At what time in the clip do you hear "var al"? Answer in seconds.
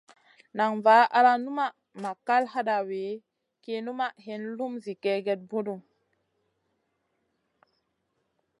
0.85-1.27